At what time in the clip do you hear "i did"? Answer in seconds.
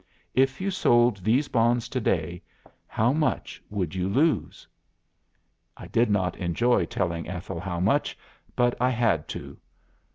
5.77-6.09